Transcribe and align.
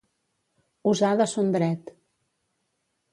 Usar 0.91 1.11
de 1.19 1.27
son 1.33 1.51
dret. 1.57 1.93